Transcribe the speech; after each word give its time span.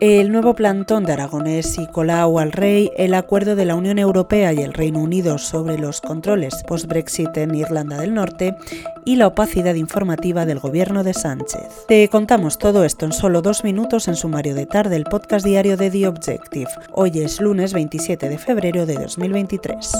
El 0.00 0.32
nuevo 0.32 0.54
plantón 0.54 1.04
de 1.04 1.12
Aragonés 1.12 1.76
y 1.76 1.86
Colau 1.86 2.38
al 2.38 2.52
rey, 2.52 2.90
el 2.96 3.12
acuerdo 3.12 3.54
de 3.54 3.66
la 3.66 3.74
Unión 3.74 3.98
Europea 3.98 4.50
y 4.54 4.60
el 4.60 4.72
Reino 4.72 4.98
Unido 4.98 5.36
sobre 5.36 5.76
los 5.76 6.00
controles 6.00 6.62
post-Brexit 6.66 7.36
en 7.36 7.54
Irlanda 7.54 7.98
del 7.98 8.14
Norte 8.14 8.56
y 9.04 9.16
la 9.16 9.26
opacidad 9.26 9.74
informativa 9.74 10.46
del 10.46 10.58
gobierno 10.58 11.04
de 11.04 11.12
Sánchez. 11.12 11.84
Te 11.86 12.08
contamos 12.08 12.56
todo 12.56 12.84
esto 12.84 13.04
en 13.04 13.12
solo 13.12 13.42
dos 13.42 13.62
minutos 13.62 14.08
en 14.08 14.16
sumario 14.16 14.54
de 14.54 14.64
tarde, 14.64 14.96
el 14.96 15.04
podcast 15.04 15.44
diario 15.44 15.76
de 15.76 15.90
The 15.90 16.08
Objective. 16.08 16.70
Hoy 16.92 17.18
es 17.18 17.38
lunes 17.38 17.74
27 17.74 18.30
de 18.30 18.38
febrero 18.38 18.86
de 18.86 18.94
2023. 18.94 19.92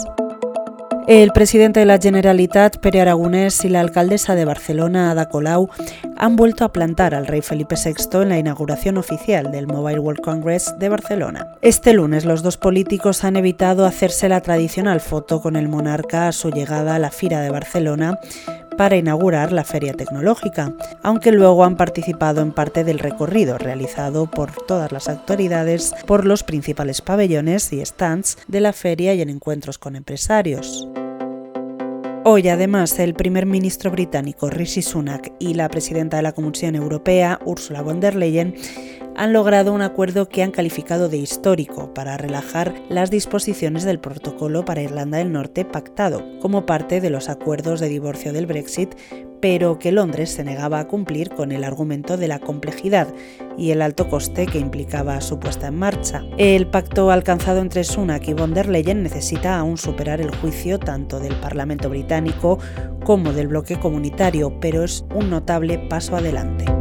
El 1.11 1.33
presidente 1.33 1.81
de 1.81 1.87
la 1.87 1.99
Generalitat, 1.99 2.77
Pere 2.77 3.01
Aragonés, 3.01 3.65
y 3.65 3.69
la 3.69 3.81
alcaldesa 3.81 4.35
de 4.35 4.45
Barcelona, 4.45 5.11
Ada 5.11 5.29
Colau, 5.29 5.69
han 6.21 6.37
vuelto 6.37 6.67
a 6.67 6.73
plantar 6.73 7.15
al 7.15 7.27
rey 7.27 7.41
Felipe 7.41 7.77
VI 7.83 8.19
en 8.23 8.29
la 8.29 8.39
inauguración 8.39 8.99
oficial 8.99 9.51
del 9.51 9.67
Mobile 9.67 10.01
World 10.01 10.21
Congress 10.21 10.75
de 10.79 10.91
Barcelona. 10.91 11.47
Este 11.63 11.95
lunes 11.95 12.27
los 12.27 12.43
dos 12.43 12.59
políticos 12.59 13.25
han 13.25 13.37
evitado 13.37 13.87
hacerse 13.87 14.29
la 14.29 14.43
tradicional 14.43 15.01
foto 15.01 15.41
con 15.41 15.57
el 15.57 15.71
monarca 15.71 16.29
a 16.29 16.33
su 16.33 16.51
llegada 16.51 16.95
a 16.95 16.99
la 16.99 17.11
Fira 17.11 17.41
de 17.41 17.49
Barcelona 17.49 18.19
para 18.77 18.97
inaugurar 18.97 19.51
la 19.51 19.65
feria 19.65 19.95
tecnológica, 19.95 20.75
aunque 21.03 21.33
luego 21.33 21.65
han 21.65 21.77
participado 21.77 22.43
en 22.43 22.53
parte 22.53 22.85
del 22.85 22.99
recorrido 22.99 23.57
realizado 23.57 24.31
por 24.31 24.53
todas 24.53 24.93
las 24.93 25.09
autoridades 25.09 25.95
por 26.07 26.27
los 26.27 26.45
principales 26.45 27.01
pabellones 27.01 27.73
y 27.73 27.83
stands 27.85 28.37
de 28.47 28.61
la 28.61 28.75
feria 28.75 29.15
y 29.15 29.23
en 29.23 29.31
encuentros 29.31 29.79
con 29.79 29.97
empresarios. 29.97 30.87
Hoy, 32.23 32.49
además, 32.49 32.99
el 32.99 33.15
primer 33.15 33.47
ministro 33.47 33.91
británico 33.91 34.51
Rishi 34.51 34.83
Sunak 34.83 35.33
y 35.39 35.55
la 35.55 35.71
presidenta 35.71 36.19
de 36.19 36.23
la 36.23 36.33
Comisión 36.33 36.75
Europea, 36.75 37.41
Ursula 37.47 37.81
von 37.81 37.99
der 37.99 38.15
Leyen, 38.15 38.55
han 39.17 39.33
logrado 39.33 39.73
un 39.73 39.81
acuerdo 39.81 40.29
que 40.29 40.43
han 40.43 40.51
calificado 40.51 41.09
de 41.09 41.17
histórico 41.17 41.95
para 41.95 42.19
relajar 42.19 42.75
las 42.91 43.11
disposiciones 43.11 43.85
del 43.85 44.01
protocolo 44.01 44.67
para 44.67 44.83
Irlanda 44.83 45.17
del 45.17 45.33
Norte 45.33 45.65
pactado 45.65 46.23
como 46.41 46.67
parte 46.67 47.01
de 47.01 47.09
los 47.09 47.31
acuerdos 47.31 47.81
de 47.81 47.89
divorcio 47.89 48.35
del 48.35 48.45
Brexit, 48.45 48.95
pero 49.41 49.79
que 49.79 49.93
Londres 49.93 50.31
se 50.31 50.45
negaba 50.45 50.81
a 50.81 50.89
cumplir 50.89 51.31
con 51.31 51.53
el 51.53 51.65
argumento 51.65 52.17
de 52.17 52.29
la 52.29 52.39
complejidad 52.39 53.09
y 53.57 53.71
el 53.71 53.83
alto 53.83 54.09
coste 54.09 54.47
que 54.47 54.59
implicaba 54.59 55.21
su 55.21 55.39
puesta 55.39 55.69
en 55.69 55.79
marcha. 55.79 56.23
El 56.39 56.67
pacto 56.67 57.11
alcanzado 57.11 57.61
entre 57.61 57.85
Sunak 57.85 58.29
y 58.29 58.35
von 58.35 58.55
der 58.55 58.69
Leyen 58.69 59.03
necesita 59.03 59.59
aún 59.59 59.77
superar 59.77 60.21
el 60.21 60.35
juicio 60.37 60.79
tanto 60.79 61.21
del 61.21 61.35
Parlamento 61.37 61.89
británico 61.89 62.59
como 63.05 63.33
del 63.33 63.49
bloque 63.49 63.79
comunitario, 63.79 64.59
pero 64.61 64.85
es 64.85 65.05
un 65.15 65.31
notable 65.31 65.79
paso 65.79 66.17
adelante. 66.17 66.80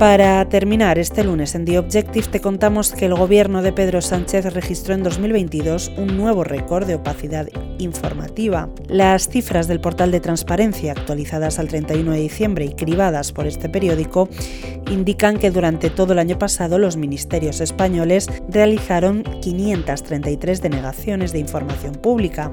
Para 0.00 0.48
terminar, 0.48 0.98
este 0.98 1.22
lunes 1.24 1.54
en 1.54 1.66
The 1.66 1.78
Objective 1.78 2.26
te 2.26 2.40
contamos 2.40 2.92
que 2.92 3.04
el 3.04 3.14
gobierno 3.14 3.60
de 3.60 3.74
Pedro 3.74 4.00
Sánchez 4.00 4.46
registró 4.54 4.94
en 4.94 5.02
2022 5.02 5.92
un 5.98 6.16
nuevo 6.16 6.42
récord 6.42 6.86
de 6.86 6.94
opacidad 6.94 7.48
informativa. 7.78 8.70
Las 8.88 9.28
cifras 9.28 9.68
del 9.68 9.82
portal 9.82 10.10
de 10.10 10.20
transparencia 10.20 10.92
actualizadas 10.92 11.58
al 11.58 11.68
31 11.68 12.12
de 12.12 12.18
diciembre 12.18 12.64
y 12.64 12.72
cribadas 12.72 13.32
por 13.32 13.46
este 13.46 13.68
periódico 13.68 14.30
indican 14.90 15.36
que 15.36 15.50
durante 15.50 15.90
todo 15.90 16.14
el 16.14 16.18
año 16.18 16.38
pasado 16.38 16.78
los 16.78 16.96
ministerios 16.96 17.60
españoles 17.60 18.26
realizaron 18.48 19.22
533 19.42 20.62
denegaciones 20.62 21.32
de 21.32 21.40
información 21.40 21.92
pública 21.92 22.50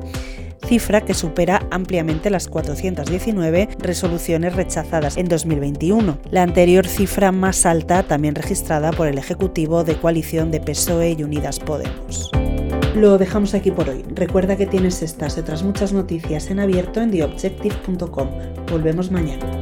cifra 0.65 1.01
que 1.01 1.13
supera 1.13 1.65
ampliamente 1.71 2.29
las 2.29 2.47
419 2.47 3.69
resoluciones 3.79 4.55
rechazadas 4.55 5.17
en 5.17 5.27
2021, 5.27 6.17
la 6.31 6.43
anterior 6.43 6.87
cifra 6.87 7.31
más 7.31 7.65
alta 7.65 8.03
también 8.03 8.35
registrada 8.35 8.91
por 8.91 9.07
el 9.07 9.17
Ejecutivo 9.17 9.83
de 9.83 9.97
coalición 9.97 10.51
de 10.51 10.59
PSOE 10.59 11.15
y 11.17 11.23
Unidas 11.23 11.59
Podemos. 11.59 12.31
Lo 12.95 13.17
dejamos 13.17 13.53
aquí 13.53 13.69
por 13.69 13.89
hoy. 13.89 14.03
Recuerda 14.09 14.55
que 14.55 14.65
tienes 14.65 15.03
estas 15.03 15.37
y 15.37 15.41
otras 15.41 15.61
muchas 15.61 15.93
noticias 15.93 16.49
en 16.49 16.59
abierto 16.59 16.99
en 16.99 17.11
theobjective.com. 17.11 18.29
Volvemos 18.71 19.11
mañana. 19.11 19.56